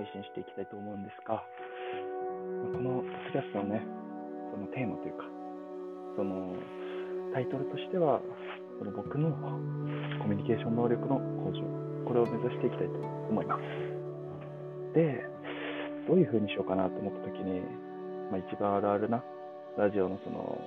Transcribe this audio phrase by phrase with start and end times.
[0.00, 1.44] 配信していきたいと思うんですが、
[2.72, 3.84] このポッドキャストのね、
[4.48, 5.28] そのテーマというか、
[6.16, 6.56] その
[7.36, 8.24] タイトルとしては、
[8.80, 9.28] その僕の
[10.24, 11.60] コミュニケーション能力の向上、
[12.08, 12.96] これを目指していきたいと
[13.28, 13.60] 思います。
[14.96, 15.20] で、
[16.08, 17.60] どういう風にしようかなと思った時に、
[18.32, 19.22] まあ、一番あるあるな
[19.76, 20.64] ラジオのその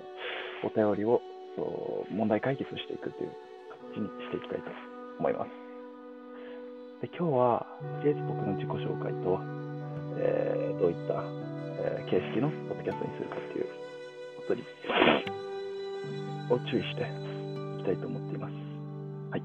[0.62, 1.22] お便りを
[1.58, 3.32] そう問題解決していくという
[7.14, 7.68] 今日は、
[8.02, 9.38] とりあえず僕の自己紹介と、
[10.18, 11.22] えー、どういった、
[11.78, 13.66] えー、形式のポッドキャストにするかっていう
[14.42, 14.64] ことに
[16.50, 18.54] を注意していきたいと思っています。
[19.30, 19.44] はい。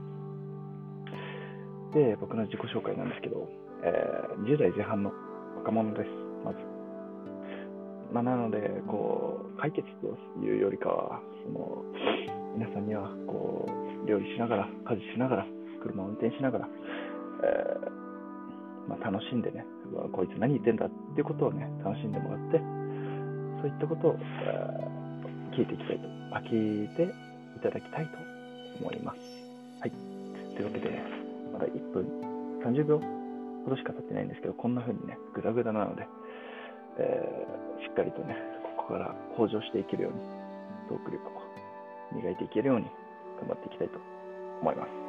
[1.92, 3.46] で、僕の自己紹介なんですけど、
[3.84, 5.12] えー、20代前半の
[5.58, 6.08] 若者です、
[6.46, 6.58] まず。
[8.14, 11.84] まあ、なので、こう、解決というよりかは、その、
[12.56, 15.46] 皆さんには、こう、料理しながら、家事しながら、
[15.82, 16.68] 車を運転しながら、
[17.42, 19.64] えー、まあ、楽しんでね、
[20.12, 22.58] こいつ何言ってんだっていうことをね、楽しんでもらって、
[23.60, 28.18] そういったことを、えー、聞いていきたいと、あ聞いていただきたいと
[28.80, 29.18] 思います。
[29.80, 29.90] はい。
[30.54, 31.02] というわけで、
[31.52, 32.06] まだ1分
[32.64, 32.98] 30秒
[33.64, 36.06] ほどしか経ってないんですけど、こんな風にね、ぐだぐだなので、
[36.98, 38.36] えー、しっかりとね、
[38.76, 40.20] ここから向上していけるように、
[40.88, 41.42] トーク力を
[42.14, 42.86] 磨いていけるように
[43.40, 43.98] 頑張っていきたいと
[44.62, 45.07] 思います。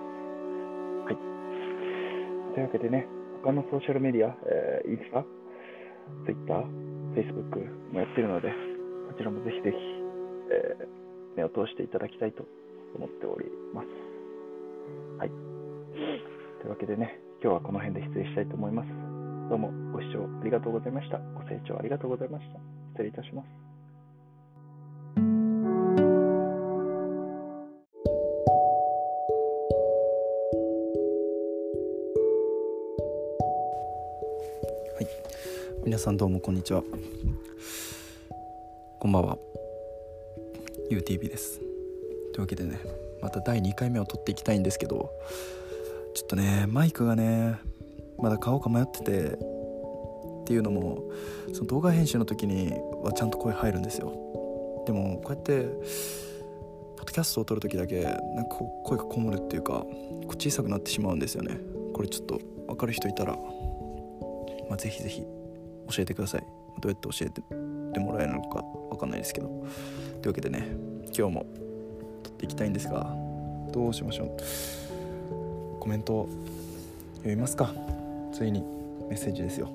[2.54, 3.08] というわけでね、
[3.44, 5.24] 他のソーシャルメディア、えー、インスタ、
[6.26, 7.60] ツイッター、フェイスブック
[7.94, 9.78] もやってるので、こちらもぜひぜひ、
[10.52, 12.46] えー、目を通していただきたいと
[12.96, 13.88] 思っております。
[15.20, 15.30] はい。
[15.30, 18.90] というわけでね、今日はこの辺で失礼したいと思います。
[19.50, 21.18] どうもご視聴ありがとうございました。
[21.36, 22.60] ご清聴ありがとうございました。
[22.94, 23.69] 失礼いたします。
[36.00, 36.82] さんどうもこんにちは。
[39.00, 39.38] こんばんは。
[40.90, 41.60] UTV です。
[41.60, 41.68] とい
[42.38, 42.80] うわけでね、
[43.22, 45.12] また第2回目を撮っていきたいんですけど、
[46.14, 47.60] ちょっとね、マイクがね、
[48.18, 51.04] まだ買おうか迷っててっていうのも
[51.54, 52.72] その動画編集の時に
[53.04, 54.08] はちゃんと声入るんですよ
[54.88, 55.64] でもこうやって
[56.98, 58.16] ポッドキャストを撮る時だけなん
[58.50, 59.86] か声がこもるっていうか
[60.38, 61.60] 小さくなってしまうんですよね
[61.94, 63.36] これちょっと分かる人いたら、
[64.68, 65.24] まあ、ぜひぜひ
[65.90, 66.44] 教えてください。
[66.80, 69.48] どうやって教えてもらえるのか分かんないですけど。
[69.48, 69.58] とい
[70.26, 70.68] うわけでね
[71.06, 71.46] 今日も
[72.24, 73.16] 撮っていきたいんですが
[73.72, 75.80] どうしましょう。
[75.80, 76.28] コメント
[77.18, 77.74] 読みますか。
[78.34, 78.62] ついに
[79.10, 79.68] メッセージですよ。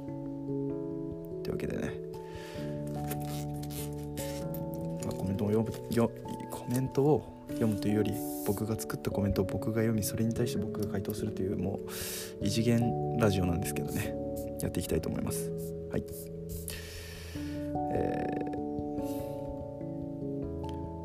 [1.43, 1.93] というわけでね、
[5.05, 6.11] まあ、コメントを読むよ
[6.51, 8.13] コメントを読むというより
[8.47, 11.91] 僕が作ったコメントを僕が読みそれに対して僕が回答するというもう
[12.41, 14.15] 異次元ラジオなんですけどね。
[14.61, 15.51] やっていきたいと思います。
[15.95, 16.05] はい。
[17.93, 18.27] え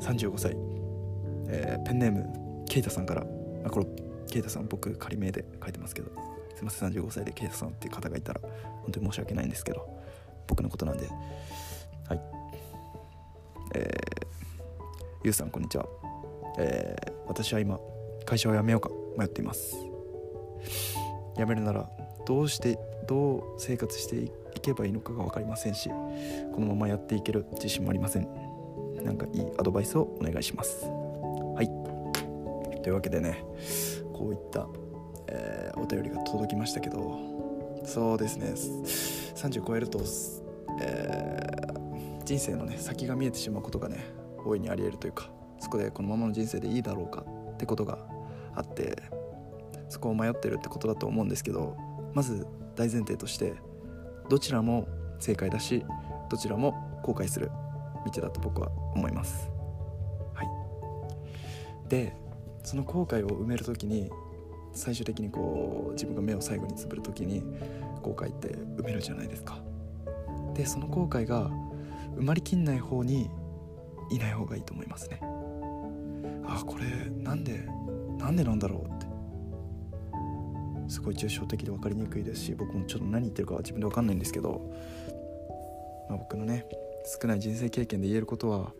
[0.00, 0.56] 35歳、
[1.48, 3.24] えー、ペンネームケイタさんから。
[3.64, 3.86] あこれ
[4.28, 6.10] ケイタさん僕仮名で書いてますけど。
[6.56, 8.40] すいません35歳でケイタさんっていう方がいたら
[8.82, 9.86] 本当に申し訳ないんですけど。
[10.48, 11.06] 僕のことなんで。
[12.08, 12.20] はい。
[13.76, 14.26] えー、
[15.22, 15.86] ゆうさんこんにちは。
[16.58, 17.78] えー、私は今
[18.26, 19.76] 会社を辞めようか迷っています。
[21.36, 21.88] 辞めるなら
[22.26, 22.76] どうして
[23.06, 28.28] どう生活していけばいいのかが分かりませんしこのままやっていける自信もありません。
[29.04, 30.84] なんかいいアドバイスをお願いします。
[30.84, 32.82] はい。
[32.82, 33.44] というわけでね
[34.12, 34.66] こういった
[35.30, 37.18] えー、お便りが届きましたけど
[37.84, 38.52] そうですね。
[39.36, 40.00] 30超えると、
[40.82, 44.04] えー、人生のね先が見えてしまうことがね
[44.44, 47.98] 大いにありえるというかそこでこのままの人生でいいだろうかってことが
[48.54, 49.02] あって
[49.88, 51.76] そこを迷ってるってことだと思うんですけど
[52.12, 52.46] まず
[52.76, 53.54] 大前提として
[54.30, 54.86] どちらも
[55.18, 55.84] 正解だし
[56.30, 57.50] どちらも後悔する
[58.06, 59.50] 道だと僕は思います。
[60.32, 62.14] はい、で
[62.62, 64.08] その後悔を埋める時に
[64.72, 67.42] 最終的にこう自分が目を最後につぶる時に
[68.02, 69.58] 後悔って埋めるじゃないですか。
[70.54, 71.50] でその後悔が
[72.16, 73.28] 埋まりきんない方に
[74.10, 75.20] いない方がいいと思いますね。
[76.46, 77.66] あこれなんで
[78.16, 79.09] なんでなんだろうって。
[80.90, 84.60] すごい抽象的で分かりにくいですし僕もちょっと何言ってるかは自分で分かんないんですけど、
[86.08, 86.66] まあ、僕のね
[87.20, 88.72] 少ない人生経験で言えることは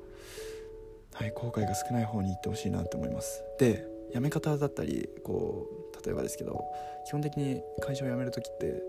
[1.15, 3.43] はい後悔が少ない方に行ってほしいなと思います。
[3.59, 6.65] で辞め方だったりこう例えばですけど
[7.07, 8.83] 基本的に会社を辞める時って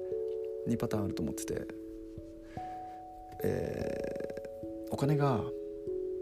[0.67, 1.67] 2パターンあると思ってて、
[3.43, 5.41] えー、お金が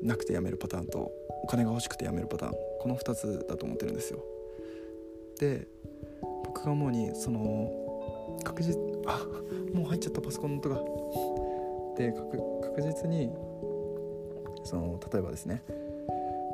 [0.01, 1.11] なくて辞めるパターンと
[1.43, 4.23] お金が欲しくて辞めるパターンこの2つだと思ってるんですよ。
[5.39, 5.67] で
[6.65, 7.69] が思うにその
[8.43, 8.75] 確実
[9.05, 9.19] あ
[9.73, 10.75] もう入っちゃったパソコンの音が
[11.97, 13.31] で確実に
[14.63, 15.63] その例えばですね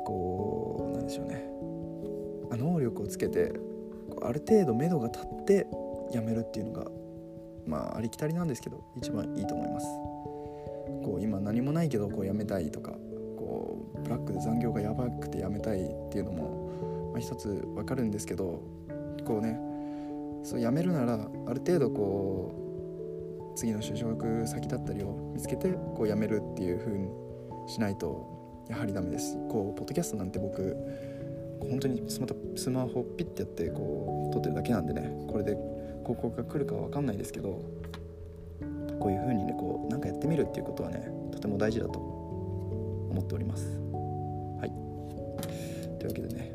[0.04, 1.44] こうなんでしょうね。
[2.56, 3.52] 能力をつけて
[4.22, 5.66] ある程度目処が立って
[6.12, 6.90] やめるっていうのが
[7.66, 9.86] まあありきたりなんですけど一番いいと思います。
[11.04, 12.92] こう今何もないけどこうやめたいとか
[13.36, 18.62] こうブラックで残業がやばくてやめたいっていうのも、まあ、一つわかるんですけど
[19.24, 19.58] こうね
[20.46, 27.08] そうやめるならある程度こう次の就職先だったりを見つけてこう辞めるっていう風に
[27.66, 30.76] しないとやはりダメですこうポッドキャストなんて僕
[31.68, 35.56] 本当にスマスマホピッてやってこう撮ってるだけなんでねこれで
[36.04, 37.60] 広告が来るかは分かんないですけど
[39.00, 43.66] こういう風にねこうなんかやってみるっていうことはねとても大事だと思っております。
[44.60, 44.70] はい。
[45.98, 46.52] というわけでね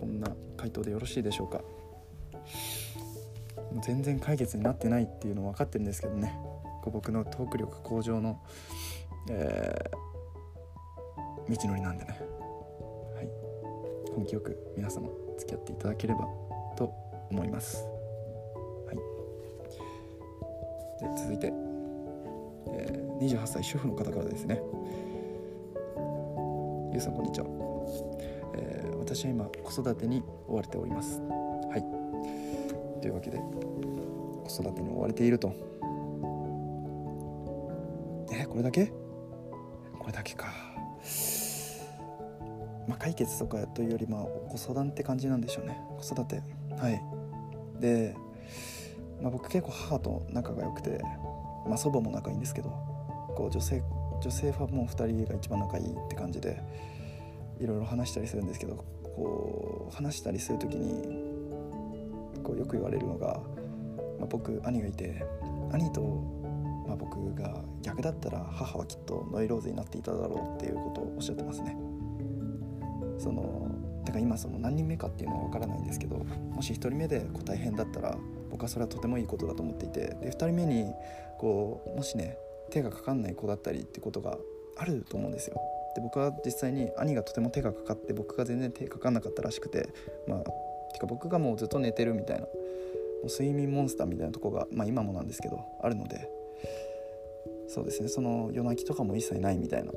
[0.00, 1.60] こんな回答でよろしいでしょうか。
[3.78, 6.34] 全然解決になってないっていうの分かってるんですけどね
[6.82, 8.40] こう僕のトーク力向上の、
[9.28, 12.20] えー、道のりなんでね、
[13.14, 13.28] はい、
[14.18, 15.08] 根気よく皆様
[15.38, 16.20] 付き合っていただければ
[16.76, 16.92] と
[17.30, 17.84] 思います。
[18.86, 19.02] はい、で
[21.22, 21.52] 続いて、
[22.72, 24.60] えー、28歳主婦の方からですね。
[26.92, 27.46] ゆうさんこんにちは、
[28.54, 31.39] えー、私は今子育てに追われております。
[33.00, 35.52] というわけで子育てに追われていると。
[38.32, 38.86] えこれだけ？
[39.98, 40.48] これだけか。
[42.88, 45.80] まあ解決とかというよりまあご相談って感じなんでしょうね。
[45.98, 46.42] 子育て。
[46.76, 47.02] はい。
[47.80, 48.14] で、
[49.22, 51.00] まあ、僕結構母と仲が良くて、
[51.66, 52.68] まあ、祖母も仲いいんですけど
[53.36, 53.82] こう女性
[54.22, 56.62] 女性ファンも2人が一番仲いいって感じで
[57.58, 61.29] いろいろ話したりするんですけどこう話したりする時に
[62.50, 63.40] こうよく言われるのが
[64.20, 65.24] まあ、僕兄がいて
[65.72, 66.02] 兄と、
[66.86, 71.76] まあ、僕が逆だったら母はきっとノイローゼになっていただろうっていうことをおっしゃってますね。
[73.18, 73.68] その
[74.04, 78.16] だから今その何人目かっていうのは分からないんですけどもし1人目でこう大変だったら
[78.50, 80.90] 僕はそれはとてもいいことだと思っていてで2人目に
[81.38, 82.38] こうもしね
[82.70, 84.38] 手がかかんない子だったりってことが
[84.78, 85.60] あると思うんですよ。
[85.94, 89.92] で僕は実際に兄がとても手がかかって僕が全然手かかんなかったらしくて
[90.26, 90.44] まあ
[90.92, 92.48] てか僕がもうずっと寝てるみたいなも
[93.24, 96.28] う睡眠モンスターみたいなとこが、まあ、今もなんですけどあるので
[97.68, 99.92] そうですねその夜泣きとかも一切ないみたいな。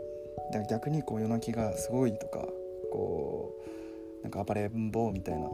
[0.52, 2.48] だから逆にこう夜泣きがすごいとか
[2.92, 3.56] こ
[4.22, 5.48] うなんか暴れん坊みたいな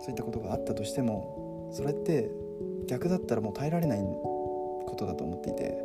[0.00, 2.30] そういったことがあったとしてもそれって
[2.86, 5.76] 逆だったらもう耐えられないことだと思っていて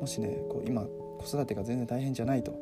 [0.00, 2.52] もしねこう今子育てが全然大変じゃないと、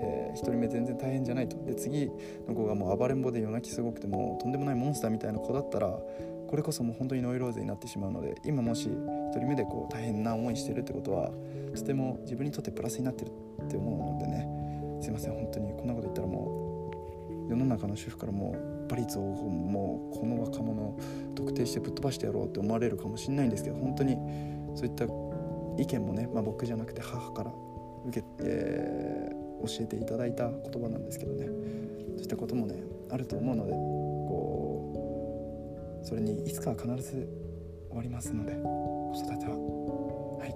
[0.00, 1.56] えー、1人目全然大変じゃないと。
[1.64, 2.10] で次
[2.46, 11.30] の子がもう暴れん坊で夜泣きすごくてもうとんでもないモンスターみたいな子だったらこれこそもう本当にノイローゼになってしまうので今もし1人目でこう大変な思いしてるってことは
[11.74, 13.30] とても自分にとってプラスになってる
[13.64, 14.66] って思うのでね。
[15.00, 15.32] すいません。
[15.32, 16.90] 本当にこんなこと言ったらも
[17.48, 18.56] う世の中の主婦からも
[18.86, 20.96] うバリツをもうこの若者
[21.34, 24.16] 特定してぶっ飛ばしてやろうって思われるかもしれないんですけど本当に
[24.74, 25.04] そういった
[25.80, 27.52] 意見もね、まあ、僕じゃなくて母から
[28.06, 29.30] 受け、え、
[29.66, 31.46] 教えていただいた言葉なんですけどね。
[31.46, 33.72] そういったこともねあると思うので
[36.08, 37.28] それにいつかは必ず
[37.88, 39.56] 終わりますので子育ては。
[40.38, 40.54] はい。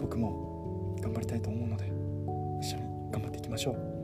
[0.00, 1.84] 僕も頑張りたいと思うので
[2.60, 3.96] 一緒に頑張っていきましょう。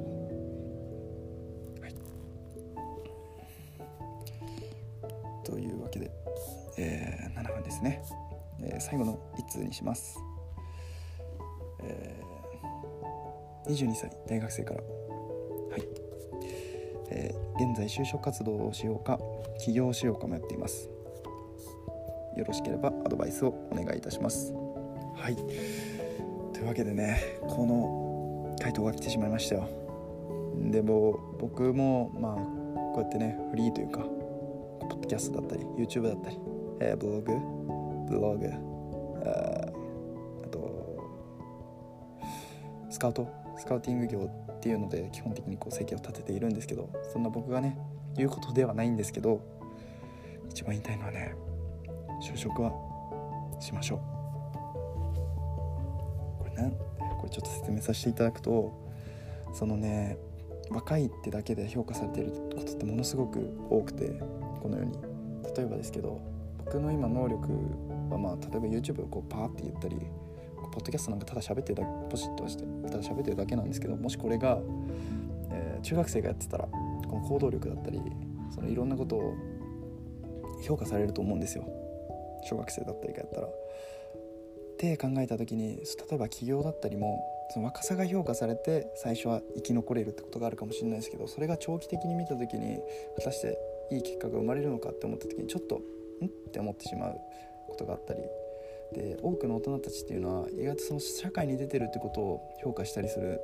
[5.44, 6.10] というわけで、
[6.78, 8.02] えー、7分ですね、
[8.62, 10.18] えー、最後の1通にします、
[11.82, 12.31] えー、
[13.68, 14.80] 22歳大学生から。
[14.80, 15.82] はい。
[17.10, 19.18] えー、現在就職活動をしようか
[19.58, 20.88] 起業しようか迷っています。
[22.36, 24.52] よろしければアドバイスをお願いいたします。
[25.14, 25.36] はい。
[26.52, 29.68] というわけでねこの回答が来てしまいましたよ。
[30.70, 32.34] でも僕もまあ
[32.94, 36.38] こうやってねフリーというかポッドキャストだったり YouTube だったり、
[36.80, 37.32] えー、ブログ
[38.08, 38.50] ブログ
[40.44, 40.98] あと
[42.90, 47.78] スカウトスカウティング業っていうので基本的にこう生計を立てているんですけどそんな僕がね
[48.16, 49.40] 言うことではないんですけど
[50.50, 51.36] 一番言いたいのはね
[52.20, 52.72] 就職は
[53.60, 53.98] しましょう。
[56.40, 56.76] これね
[57.20, 58.72] これちょっと説明させていただくと
[59.54, 60.18] そのね
[60.68, 64.20] 若いってだけで評価されていることってものすごく多くて
[64.60, 64.98] このように。
[65.56, 66.20] 例えばですけど
[66.64, 67.46] 僕の今能力
[68.10, 69.96] はまあ例えば YouTube をこうパーって言ったり
[70.72, 74.58] ポッドキャストなんかただ喋ってるだけポシッとしてただ喋ってるだけなんですけどもしこれが、
[75.50, 78.00] えー、中学生がやってたらこの行動力だったり
[78.54, 79.34] そのいろんなことを
[80.62, 81.64] 評価されると思うんですよ
[82.48, 83.46] 小学生だったりかやったら。
[83.46, 83.50] っ
[84.78, 92.80] て考えた時に例えば起業だったりもその若さが評価されて最初は生き残れるってことがあるかもしれないですけどそれが長期的に見た時に
[93.16, 93.58] 果たして
[93.92, 96.26] いい結果が生まれるのかって思った時にちょっとん？
[96.26, 97.16] って思ってしまう
[97.68, 98.20] ことがあったり
[98.92, 103.40] で多くの大人たちっていうのは意外とその社会に出てるってことを評価したりする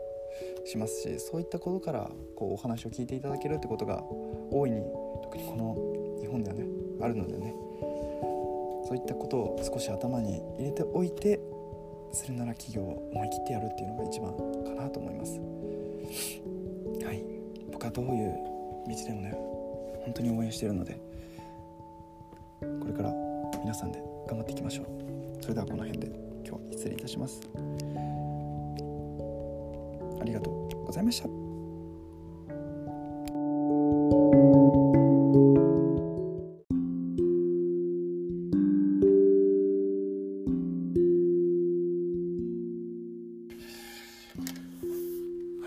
[0.64, 4.02] しますしそういったことからこうお話を聞いていただけるってことが
[4.50, 4.83] 大いに
[5.23, 6.67] 特にこの日本ではね
[7.00, 7.55] あるのでね。
[8.88, 11.38] そういったことを少し頭に入れておいて
[12.11, 14.33] するなら企業を思い切ってやるっていうのが一番
[14.64, 15.38] かなと思います。
[17.05, 17.23] はい。
[17.71, 18.33] 僕はどういう
[18.88, 19.31] 道でもね
[20.05, 20.99] 本当に応援してるので
[22.61, 23.12] これから
[23.61, 24.87] 皆さんで頑張っていきましょう。
[25.43, 26.07] それではこの辺で
[26.47, 27.41] 今日は失礼いたします。
[30.21, 31.29] ありがとうございました。
[31.29, 31.33] は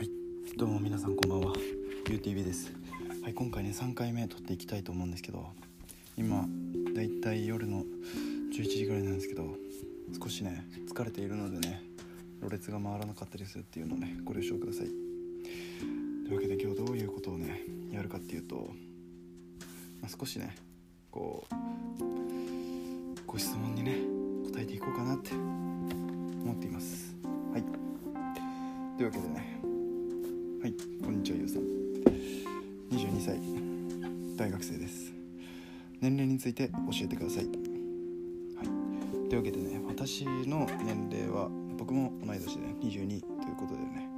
[0.03, 0.09] い
[0.57, 1.55] どうも皆さんこんばんは。
[2.05, 2.71] UTV です。
[3.23, 5.47] はい今回ね3回目撮っていきたいと思うんですけど
[6.15, 6.45] 今
[6.93, 7.85] だいたい夜の
[8.51, 9.45] 11時ぐらいなんですけど
[10.21, 11.81] 少しね疲れているのでね
[12.41, 14.87] ろれつが回らなかったりするっていうのをねご了承ください。
[14.87, 14.91] と
[16.31, 18.55] いうわけで今日どういうことをねやるかっていうと、
[20.01, 20.55] まあ、少しね
[21.11, 21.53] こう
[23.25, 23.95] ご質問にね
[24.51, 27.15] 答えていこうかなって思っています。
[27.53, 27.63] はい。
[28.97, 29.61] というわけでね
[30.61, 31.61] はいこんにちはゆうさん。
[32.91, 33.39] 22歳
[34.35, 35.13] 大学生です。
[36.01, 37.70] 年齢について教えてください。
[39.31, 41.47] というわけでね私の年齢は
[41.77, 44.09] 僕も同い年で、ね、22ということでね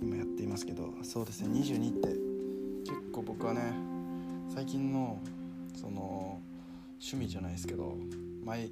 [0.00, 2.08] 今やっていますけどそうですね22って
[2.90, 3.74] 結構僕はね
[4.54, 5.20] 最近の
[5.74, 6.40] その
[6.92, 7.94] 趣味じゃないですけど
[8.42, 8.70] マイ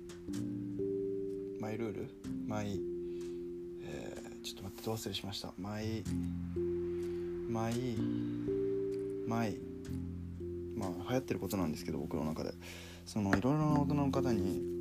[1.60, 2.08] マイルール？
[2.46, 2.80] マイ、
[3.82, 5.52] えー、ちょっと待ってどう忘れしました。
[5.58, 6.02] マイ
[7.50, 7.74] マイ
[9.28, 9.58] マイ。
[10.74, 12.54] まあ流行ってることなんですけど僕の中で。
[13.04, 14.75] そのいろいろな大人の方に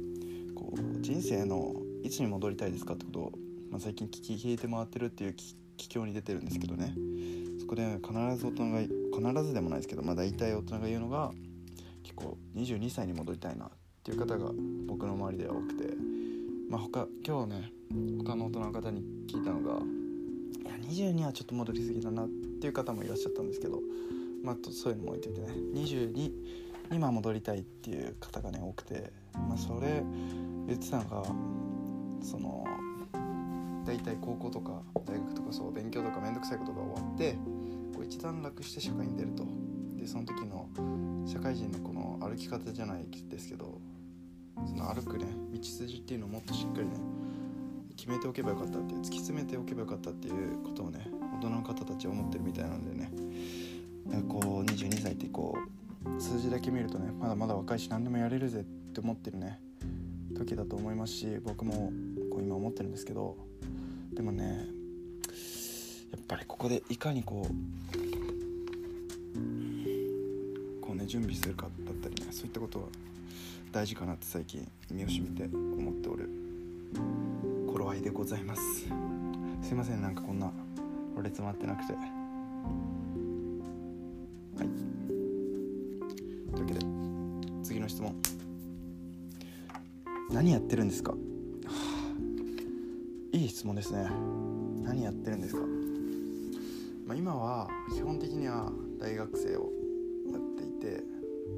[1.02, 3.32] 人生のいつに戻りたいですかってことを、
[3.72, 5.56] まあ、最近聞き聞いて回ってるっていう帰
[5.90, 6.94] 郷に出てるんですけどね。
[7.60, 11.32] そこで必ず大人が必ずでもないですけど、まあ、大体大人が言うのが
[12.04, 13.70] 結構22歳に戻りたいなっ
[14.04, 14.52] ていう方が
[14.88, 15.94] 僕の周りでは多くて、
[16.70, 17.72] まあ他、今日ね
[18.24, 19.80] 他の大人の方に聞いたのが
[20.64, 20.76] いや
[21.10, 23.80] 22はちょっと戻りすぎだなっていう方もいらっしゃったんですけど、
[24.44, 25.48] まあ、そういうのも置いといてね。
[25.74, 26.32] 22
[26.92, 30.04] 今戻りたいっていう方がね多くて、まあ、それ
[30.68, 31.24] 言ってたのが
[32.22, 32.66] その
[33.86, 37.34] 大体高校とか大学とかそう勉強とか面倒くさいことが終わって
[37.94, 39.46] こう一段落して社会に出ると。
[39.96, 40.68] でその時の
[41.26, 43.80] 社会人のこの歩き方じゃないですけど
[44.68, 46.94] その歩くね道筋っていうのをもっとしっかりね
[47.96, 51.08] 決めておけばよかったっていう突き詰めておけばよかったっていうことをね
[51.38, 53.12] 大人の方たちは思ってるみたいなんでね。
[54.28, 55.58] こう22歳ってこ
[56.06, 59.60] う数字だけ見るとねまだまだ若いし何でもやれるぜって思ってるね。
[60.36, 61.92] 時だと思いますし僕も
[62.32, 63.38] こう今思ってるんですけど
[64.14, 64.68] でもね
[66.12, 67.50] やっぱりここでいかにこう
[70.82, 72.86] こうね準備するかだったりねそういったことは
[73.72, 76.30] 大事かなって最近身をしみて思っておる
[77.68, 78.62] 頃合いでございます。
[79.62, 80.50] すいませんなんかこんな
[81.16, 81.94] ろれつ回ってなくて。
[81.94, 82.00] は
[84.64, 84.70] い。
[86.54, 86.80] というわけで
[87.64, 88.16] 次の質問。
[90.36, 91.18] 何やってるんですか、は
[93.34, 94.06] あ、いい質問ですね。
[94.84, 95.62] 何やってるんですか、
[97.08, 99.72] まあ、今は基本的には大学生を
[100.30, 101.04] やっていて、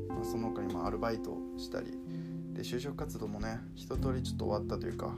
[0.07, 1.87] まあ、その他にもアルバイトしたり
[2.53, 5.15] で就職活動もね一通りちょっと終わったというか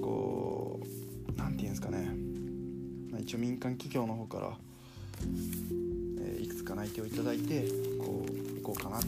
[0.00, 2.10] こう何て言うんですかね、
[3.10, 4.56] まあ、一応民間企業の方から、
[6.22, 7.66] えー、いくつか内定をいただいて
[7.98, 9.04] こう行こうかなと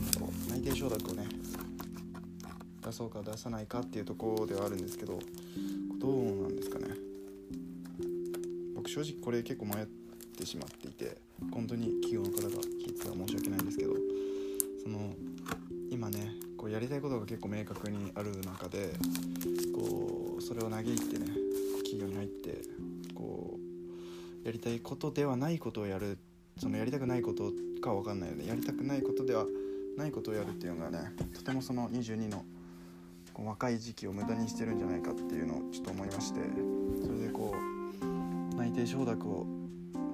[0.50, 1.26] 内定承諾をね
[2.84, 5.18] 出そうか出さないかっていうところではあるんですけど
[6.00, 6.88] どうなんですかね。
[8.74, 9.86] 僕正直これ結構迷っ
[10.36, 11.16] てしまっていて
[11.52, 13.94] 本当に企業の方が聞いてたら申し訳ないんですけど
[14.82, 15.14] その
[15.90, 18.92] 今ねこうやりたいことが結構明確にある中で
[19.72, 21.26] こうそれを嘆いてね
[21.84, 22.62] 企業に入って
[23.14, 23.58] こ
[24.42, 26.18] うやりたいことではないことをやる
[26.58, 28.46] そのやりたくないことかわかんないよね。
[28.46, 29.46] やりたくないことでは
[29.96, 32.44] ないことをやるっていうのがねとてもその22の
[33.32, 36.40] こう若い時期を無駄にしてるんじゃないかっていうのをちょっと思いまして
[37.04, 39.46] それでこう内定承諾を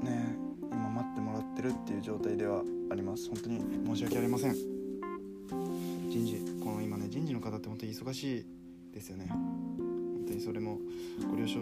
[0.02, 0.36] ね
[0.70, 3.28] 今待ってもらってるっていう状態ではあります。
[3.28, 4.54] 本当に申し訳ありません。
[6.08, 8.46] 人事この今ね人事の方って本当に忙しい
[8.92, 9.26] ですよね。
[9.28, 10.78] 本当にそれも
[11.30, 11.60] ご了承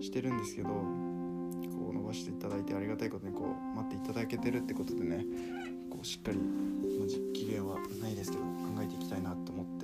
[0.00, 5.24] してるんですけどこう伸ばしていただいてありがたいことにこう待っていただけてるってことでね
[5.90, 8.48] こうしっかり、まあ、期限はないですけど考
[8.82, 9.75] えていきたいなと思って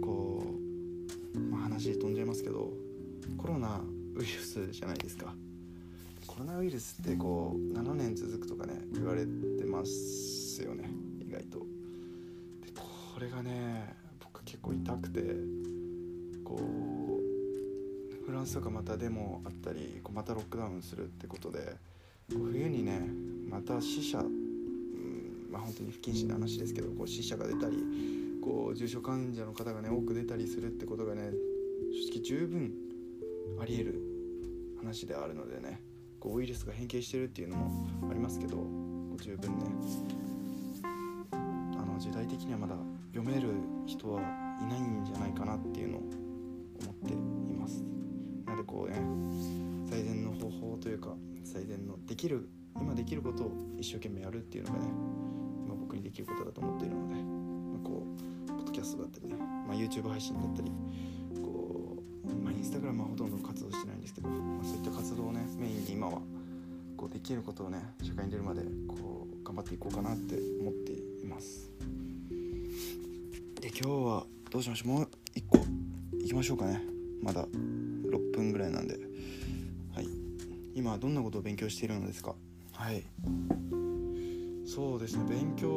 [0.00, 0.42] こ
[1.34, 2.70] う、まあ、話飛んじゃいますけど
[3.38, 3.80] コロナ
[4.16, 5.34] ウイルスじゃないですか。
[6.26, 9.28] コロナウイルスってこう7年続くとかね言われて
[9.64, 11.58] ますよね意外と。
[11.58, 15.20] でこれがね僕結構痛くて
[16.44, 21.76] こうフランスとかまたデモあったりこうまたロックダウンするってことで
[22.32, 23.00] こう冬にね
[23.50, 27.76] また死者、うん、まあ本当に不謹慎な話ですけどこう死者が出たり
[28.44, 31.30] こう重症患者の方がね多く出たりするってことがね
[32.10, 32.74] 正直十分
[33.58, 34.00] ありえる
[34.78, 35.80] 話であるのでね
[36.20, 38.58] こうウイルスが変形してるっていうのもありますけど
[39.18, 39.64] 十分ね
[41.32, 41.36] あ
[41.86, 42.74] の時代的にはまだ
[43.14, 43.48] 読める
[43.86, 44.20] 人は
[44.60, 47.16] いないんじゃないかなっていうのを思ってい
[47.56, 47.82] ます。
[48.44, 49.00] なのでこうね
[49.88, 52.48] 最善の方法というか最善のできる
[52.78, 54.86] 今できることを一生懸命やるっていうのがね
[55.64, 57.20] 今僕にできることだと思っているので、ま
[57.82, 58.33] あ、こう
[58.84, 59.36] ストだったり、ま
[59.70, 60.70] あ、YouTube 配信だったり
[61.42, 66.20] こうまあ、インスタグラムはほとんど活動してないんですけど、まあ、そういった活動をねメインに今は
[66.96, 71.70] こうできることをね社会に出るまでこう頑張っていこうかなって思っています。
[73.60, 74.88] で今日はどうしましょう？
[74.92, 75.58] もう一個
[76.18, 76.82] いきましょうかね。
[77.22, 78.98] まだ6分ぐらいなんで。
[79.94, 80.08] はい。
[80.74, 82.34] 今どんなことを勉強しているのですか？
[82.72, 83.04] はい。
[84.66, 85.24] そうですね。
[85.28, 85.68] 勉強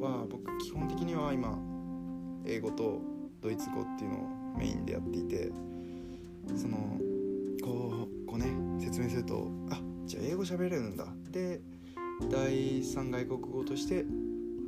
[0.00, 1.58] は僕基本的には今
[2.46, 3.00] 英語と
[3.40, 5.50] ドイツ語っていうのをメインでやっていて
[6.56, 6.76] その
[7.62, 8.46] こうこうね
[8.80, 11.06] 説明するとあじゃあ英語喋れるんだ。
[11.30, 11.60] で
[12.30, 14.04] 第3外国語として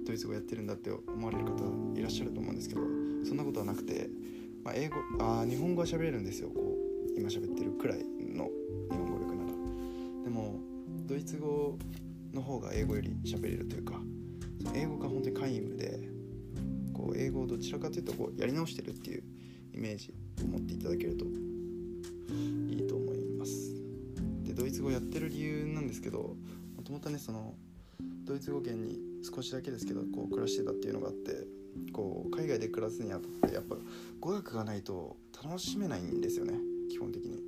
[0.06, 1.64] ドイツ語やってるんだって思われる方
[1.94, 2.80] いらっしゃると思うんですけど
[3.24, 4.08] そんなことはなくて、
[4.64, 6.50] まあ、英語あ日本語は喋れるんですよ。
[6.50, 6.76] こ
[7.16, 8.48] う今喋ってるくらいの
[8.90, 9.52] 日本語力なら。
[10.24, 10.60] でも
[11.06, 11.78] ドイツ語
[12.32, 14.00] の方が英語より喋れるというか
[14.74, 16.08] 英語が本当に皆無で
[17.12, 19.23] う英語をどちらかというとこうやり直してるっていう
[19.75, 23.75] イメージを持っていただけるといいと思います。
[24.44, 26.37] でドイツ語やってる理由なんですけど
[26.77, 27.55] もともとねその
[28.25, 31.44] ドイツ語圏に少しだけですけどこう暮らしてたっていうのがあって
[31.92, 33.77] こう海外で暮らすにあたってやっぱ
[34.21, 36.55] 語学がないと楽しめないんですよね
[36.90, 37.42] 基本的に。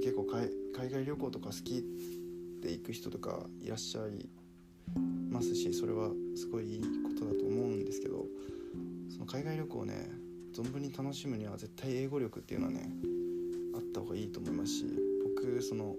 [0.00, 1.84] 結構海外旅行とか好き
[2.62, 4.28] で行く人とかいらっしゃい
[5.28, 8.17] ますしそれはすごいいいことだと思うんですけど
[9.30, 10.10] 海外旅行をね
[10.54, 12.90] 存分に楽しむには絶対英語力っていうのはね
[13.74, 14.86] あった方がいいと思いますし
[15.36, 15.94] 僕その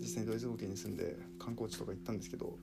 [0.00, 2.58] 実際にドイツ語圏に住んで観光地とか行ったんですけど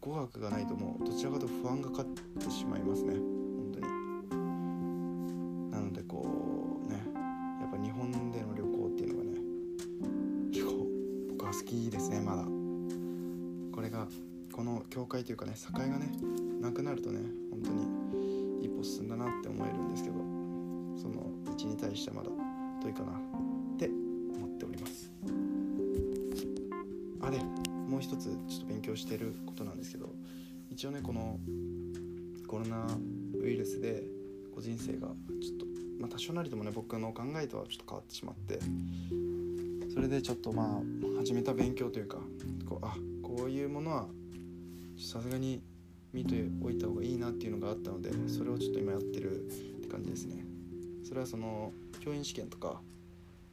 [0.00, 3.86] 語学がないともうどちらかと不安がかってしまいますね本当に。
[5.70, 6.96] なのでこうね
[7.60, 9.38] やっぱ日本での旅行っていうのがね
[10.52, 10.88] 結構
[11.30, 12.44] 僕は好きですねまだ。
[13.72, 14.08] これが
[14.52, 16.10] この境界というかね境がね
[16.60, 17.20] なくなるとね
[17.52, 18.01] 本当に
[18.82, 20.16] 歩進んだなって思えるんですけど
[21.00, 22.30] その位置に対してまだ
[22.82, 25.12] 遠いかなって思っております。
[27.20, 27.38] あで
[27.88, 30.10] もう一つちょっと勉強してることなんですけど
[30.70, 31.38] 一応ねこの
[32.48, 32.84] コロナ
[33.40, 34.02] ウイルスで
[34.52, 35.08] 個人生が
[35.40, 35.66] ちょっと、
[36.00, 38.58] まあ、多少なりともね僕の考えとはちょっと変わってしまって
[39.94, 42.18] それでちょっとまあ始めた勉強というか
[42.68, 44.06] こうあこういうものは
[44.98, 45.62] さすがに
[46.12, 50.44] 見ておいた方がいいなっていうのがあったのでそれをちょっと今やってるって感じですね。
[51.04, 52.80] それはその教員試験とか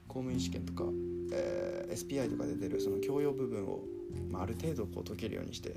[0.08, 0.86] 公務員試験とか、
[1.32, 3.84] えー、SPI とかで出るその教養部分を、
[4.30, 5.69] まあ、ある程度こう解けるようにして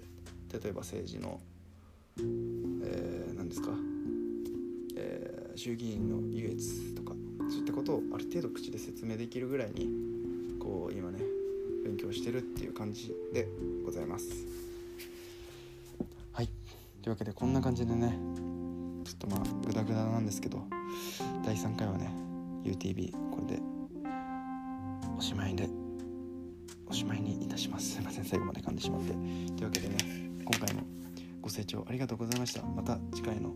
[0.53, 1.41] 例えば政治の、
[2.19, 3.71] えー、何ですか、
[4.97, 7.15] えー、衆議院の優越とか
[7.51, 9.89] そういったことをある程度口で説明できるぐらいに
[10.59, 11.19] こう今ね
[11.85, 13.49] 勉強してるっていう感じで
[13.85, 14.72] ございます。
[17.03, 18.17] というわけでこんな感じでね
[19.05, 20.63] ちょっとまあグダグダなんですけど
[21.45, 22.15] 第3回はね
[22.65, 23.63] UTB これで
[25.19, 25.69] おしまいで
[26.87, 27.95] おしまいにいたします。
[27.95, 29.13] すいません最後まで噛んでしまって。
[29.13, 29.19] とい
[29.63, 29.97] うわけでね
[30.45, 30.83] 今回も
[31.41, 32.63] ご清聴ありがとうございました。
[32.63, 33.53] また次回の、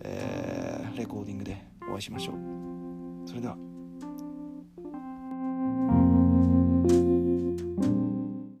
[0.00, 3.28] えー、レコーディングでお会いしましょう。
[3.28, 3.67] それでは。